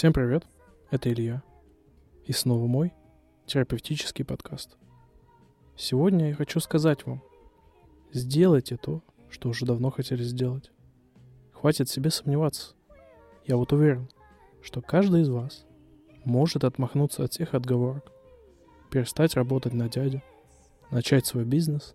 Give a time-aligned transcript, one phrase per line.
[0.00, 0.46] Всем привет,
[0.90, 1.42] это Илья.
[2.24, 2.94] И снова мой
[3.44, 4.78] терапевтический подкаст.
[5.76, 7.22] Сегодня я хочу сказать вам,
[8.10, 10.70] сделайте то, что уже давно хотели сделать.
[11.52, 12.72] Хватит себе сомневаться.
[13.44, 14.08] Я вот уверен,
[14.62, 15.66] что каждый из вас
[16.24, 18.10] может отмахнуться от всех отговорок,
[18.90, 20.22] перестать работать на дядю,
[20.90, 21.94] начать свой бизнес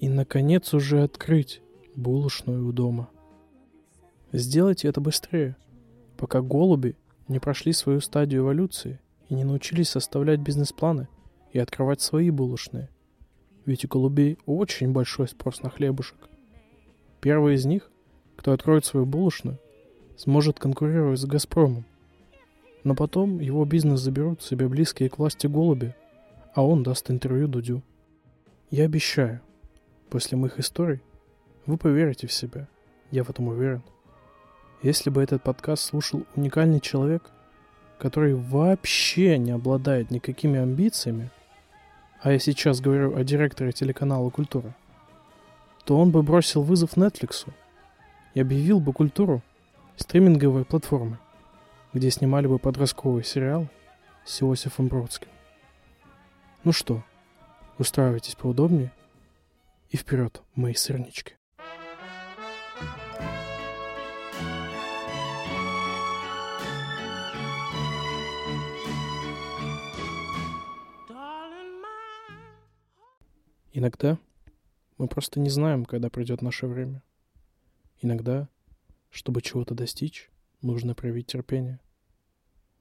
[0.00, 1.62] и, наконец, уже открыть
[1.94, 3.08] булочную у дома.
[4.32, 5.56] Сделайте это быстрее,
[6.16, 6.96] пока голуби
[7.28, 11.08] не прошли свою стадию эволюции и не научились составлять бизнес-планы
[11.52, 12.88] и открывать свои булочные.
[13.66, 16.16] Ведь у голубей очень большой спрос на хлебушек.
[17.20, 17.90] Первый из них,
[18.36, 19.58] кто откроет свою булочную,
[20.16, 21.84] сможет конкурировать с «Газпромом».
[22.84, 25.94] Но потом его бизнес заберут себе близкие к власти голуби,
[26.54, 27.82] а он даст интервью Дудю.
[28.70, 29.40] Я обещаю,
[30.08, 31.02] после моих историй
[31.66, 32.68] вы поверите в себя.
[33.10, 33.82] Я в этом уверен.
[34.82, 37.30] Если бы этот подкаст слушал уникальный человек,
[37.98, 41.30] который вообще не обладает никакими амбициями,
[42.22, 44.76] а я сейчас говорю о директоре телеканала «Культура»,
[45.84, 47.48] то он бы бросил вызов Netflix
[48.34, 49.42] и объявил бы «Культуру»
[49.96, 51.18] стриминговой платформой,
[51.92, 53.66] где снимали бы подростковый сериал
[54.24, 55.28] с Иосифом Бродским.
[56.62, 57.02] Ну что,
[57.78, 58.92] устраивайтесь поудобнее
[59.90, 61.37] и вперед, мои сырнички.
[73.72, 74.18] Иногда
[74.96, 77.02] мы просто не знаем, когда придет наше время.
[78.00, 78.48] Иногда,
[79.10, 80.30] чтобы чего-то достичь,
[80.62, 81.80] нужно проявить терпение.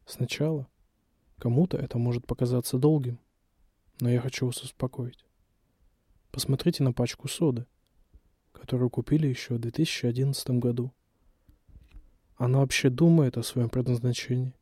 [0.06, 0.68] Сначала
[1.38, 3.20] кому-то это может показаться долгим,
[4.00, 5.26] но я хочу вас успокоить.
[6.32, 7.66] Посмотрите на пачку соды,
[8.54, 10.94] которую купили еще в 2011 году.
[12.38, 14.54] Она вообще думает о своем предназначении.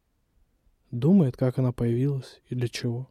[0.92, 3.10] Думает, как она появилась и для чего.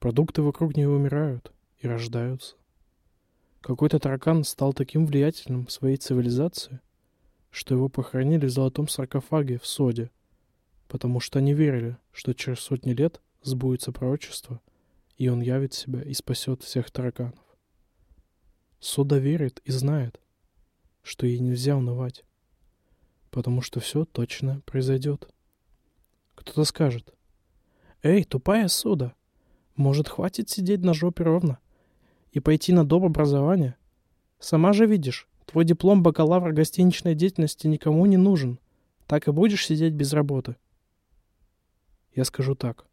[0.00, 1.53] Продукты вокруг нее умирают,
[1.84, 2.56] и рождаются.
[3.60, 6.80] Какой-то таракан стал таким влиятельным в своей цивилизации,
[7.50, 10.10] что его похоронили в золотом саркофаге в Соде,
[10.88, 14.60] потому что они верили, что через сотни лет сбудется пророчество,
[15.16, 17.38] и он явит себя и спасет всех тараканов.
[18.80, 20.20] Сода верит и знает,
[21.02, 22.24] что ей нельзя унывать,
[23.30, 25.28] потому что все точно произойдет.
[26.34, 27.14] Кто-то скажет,
[28.02, 29.14] «Эй, тупая Сода,
[29.76, 31.58] может, хватит сидеть на жопе ровно?
[32.34, 33.04] И пойти на доп.
[33.04, 33.76] образование.
[34.40, 38.58] Сама же видишь, твой диплом бакалавра гостиничной деятельности никому не нужен.
[39.06, 40.56] Так и будешь сидеть без работы.
[42.12, 42.86] Я скажу так.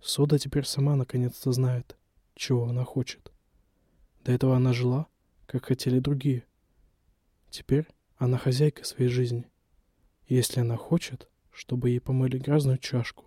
[0.00, 1.96] Сода теперь сама наконец-то знает,
[2.34, 3.32] чего она хочет.
[4.24, 5.06] До этого она жила,
[5.46, 6.44] как хотели другие.
[7.50, 9.50] Теперь она хозяйка своей жизни.
[10.26, 13.24] И если она хочет, чтобы ей помыли грязную чашку,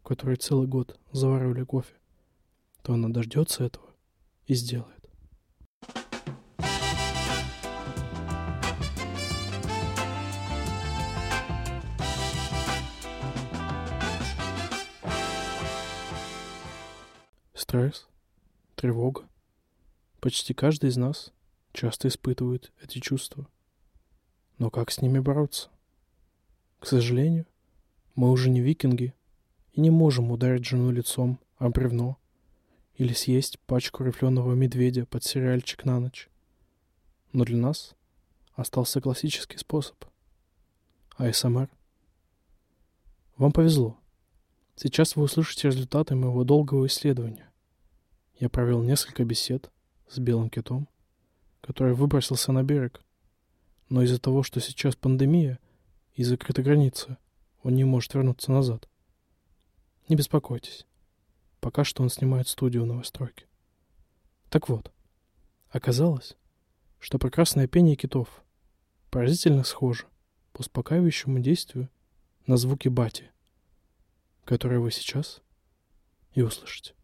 [0.00, 1.94] в которой целый год заваривали кофе,
[2.82, 3.91] то она дождется этого
[4.46, 5.02] и сделает.
[17.54, 18.06] Стресс,
[18.74, 19.28] тревога.
[20.20, 21.32] Почти каждый из нас
[21.72, 23.48] часто испытывает эти чувства.
[24.58, 25.70] Но как с ними бороться?
[26.78, 27.46] К сожалению,
[28.14, 29.14] мы уже не викинги
[29.72, 32.18] и не можем ударить жену лицом о бревно
[32.96, 36.28] или съесть пачку рифленого медведя под сериальчик на ночь.
[37.32, 37.94] Но для нас
[38.54, 39.96] остался классический способ.
[41.16, 41.70] АСМР.
[43.36, 43.98] Вам повезло.
[44.76, 47.50] Сейчас вы услышите результаты моего долгого исследования.
[48.38, 49.70] Я провел несколько бесед
[50.08, 50.88] с белым китом,
[51.60, 53.02] который выбросился на берег.
[53.88, 55.58] Но из-за того, что сейчас пандемия
[56.14, 57.18] и закрыта граница,
[57.62, 58.88] он не может вернуться назад.
[60.08, 60.86] Не беспокойтесь.
[61.62, 63.46] Пока что он снимает студию новостройки.
[64.50, 64.92] Так вот,
[65.70, 66.36] оказалось,
[66.98, 68.42] что прекрасное пение китов
[69.10, 70.06] поразительно схоже
[70.52, 71.88] по успокаивающему действию
[72.48, 73.30] на звуки бати,
[74.44, 75.40] которые вы сейчас
[76.34, 76.94] и услышите.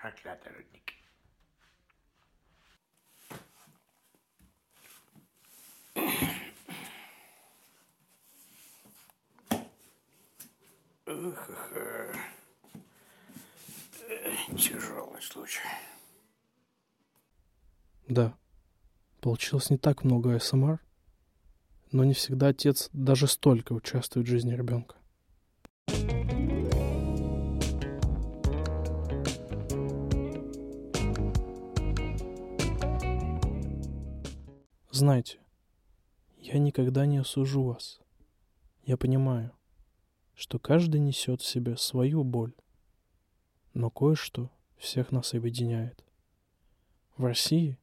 [0.00, 0.92] Проклятый рудник.
[14.56, 15.60] Тяжелый случай.
[18.08, 18.34] Да,
[19.20, 20.80] получилось не так много СМР,
[21.92, 24.96] но не всегда отец даже столько участвует в жизни ребенка.
[34.92, 35.38] Знайте,
[36.36, 38.00] я никогда не осужу вас.
[38.82, 39.52] Я понимаю,
[40.34, 42.52] что каждый несет в себе свою боль,
[43.72, 46.04] но кое-что всех нас объединяет.
[47.16, 47.78] В России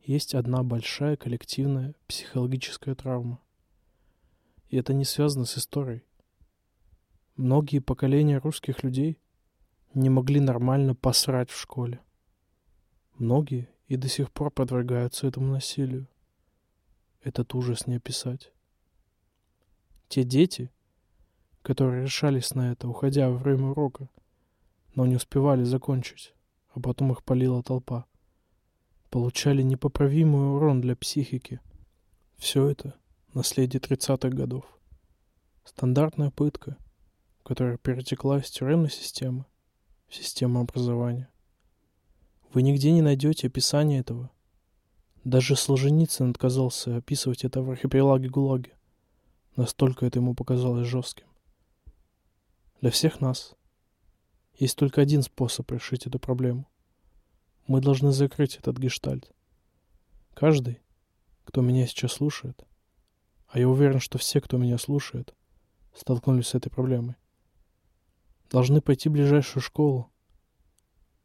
[0.00, 3.38] есть одна большая коллективная психологическая травма.
[4.68, 6.04] И это не связано с историей.
[7.36, 9.20] Многие поколения русских людей
[9.92, 12.00] не могли нормально посрать в школе.
[13.18, 16.08] Многие и до сих пор подвергаются этому насилию.
[17.24, 18.52] Этот ужас не описать.
[20.08, 20.70] Те дети,
[21.62, 24.10] которые решались на это, уходя во время урока,
[24.94, 26.34] но не успевали закончить,
[26.74, 28.04] а потом их полила толпа,
[29.08, 31.60] получали непоправимый урон для психики.
[32.36, 32.94] Все это
[33.32, 34.66] наследие 30-х годов.
[35.64, 36.76] Стандартная пытка,
[37.42, 39.46] которая перетекла из тюремной системы
[40.08, 41.30] в систему образования.
[42.52, 44.30] Вы нигде не найдете описания этого–
[45.24, 48.72] даже Солженицын отказался описывать это в архипелаге ГУЛАГе.
[49.56, 51.26] Настолько это ему показалось жестким.
[52.80, 53.54] Для всех нас
[54.58, 56.68] есть только один способ решить эту проблему.
[57.66, 59.32] Мы должны закрыть этот гештальт.
[60.34, 60.82] Каждый,
[61.44, 62.62] кто меня сейчас слушает,
[63.48, 65.34] а я уверен, что все, кто меня слушает,
[65.94, 67.16] столкнулись с этой проблемой,
[68.50, 70.10] должны пойти в ближайшую школу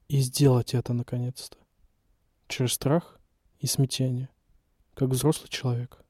[0.07, 1.57] и сделать это наконец-то.
[2.47, 3.18] Через страх
[3.59, 4.29] и смятение,
[4.93, 6.01] как взрослый человек.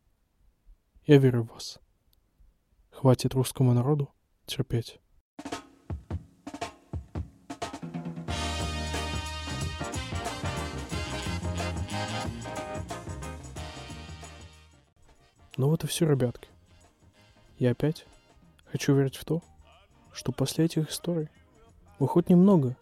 [1.05, 1.79] Я верю в вас.
[2.91, 4.13] Хватит русскому народу
[4.45, 4.99] терпеть.
[15.57, 16.47] Ну вот и все, ребятки.
[17.57, 18.05] Я опять
[18.65, 19.41] хочу верить в то,
[20.13, 21.29] что после этих историй
[21.97, 22.77] вы хоть немного,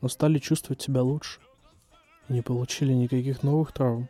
[0.00, 1.40] но стали чувствовать себя лучше
[2.28, 4.08] не получили никаких новых травм,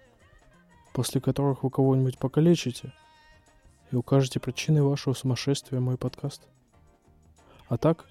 [0.93, 2.93] после которых вы кого-нибудь покалечите
[3.91, 6.43] и укажете причиной вашего сумасшествия мой подкаст.
[7.69, 8.07] А так,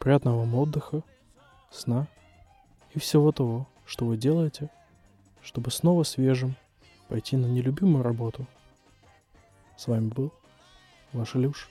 [0.00, 1.02] приятного вам отдыха,
[1.70, 2.08] сна
[2.94, 4.70] и всего того, что вы делаете,
[5.42, 6.56] чтобы снова свежим
[7.08, 8.46] пойти на нелюбимую работу.
[9.76, 10.32] С вами был
[11.12, 11.70] ваш Илюш.